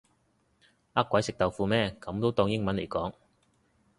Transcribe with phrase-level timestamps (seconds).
[0.93, 3.13] 呃鬼食豆腐咩噉都當英文嚟講